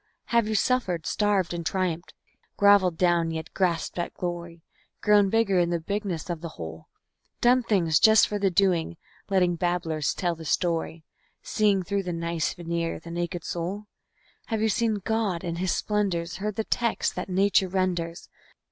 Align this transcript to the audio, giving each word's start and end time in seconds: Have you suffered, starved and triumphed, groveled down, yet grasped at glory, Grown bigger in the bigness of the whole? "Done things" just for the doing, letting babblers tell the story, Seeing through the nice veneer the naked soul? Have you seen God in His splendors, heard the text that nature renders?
Have 0.33 0.47
you 0.47 0.55
suffered, 0.55 1.05
starved 1.05 1.53
and 1.53 1.63
triumphed, 1.63 2.15
groveled 2.57 2.97
down, 2.97 3.29
yet 3.29 3.53
grasped 3.53 3.99
at 3.99 4.15
glory, 4.15 4.63
Grown 4.99 5.29
bigger 5.29 5.59
in 5.59 5.69
the 5.69 5.79
bigness 5.79 6.27
of 6.27 6.41
the 6.41 6.49
whole? 6.57 6.87
"Done 7.39 7.61
things" 7.61 7.99
just 7.99 8.27
for 8.27 8.39
the 8.39 8.49
doing, 8.49 8.97
letting 9.29 9.57
babblers 9.57 10.15
tell 10.15 10.33
the 10.33 10.43
story, 10.43 11.05
Seeing 11.43 11.83
through 11.83 12.01
the 12.01 12.13
nice 12.13 12.55
veneer 12.55 12.99
the 12.99 13.11
naked 13.11 13.43
soul? 13.43 13.85
Have 14.47 14.59
you 14.63 14.69
seen 14.69 14.95
God 15.05 15.43
in 15.43 15.57
His 15.57 15.71
splendors, 15.71 16.37
heard 16.37 16.55
the 16.55 16.63
text 16.63 17.13
that 17.15 17.29
nature 17.29 17.67
renders? 17.67 18.27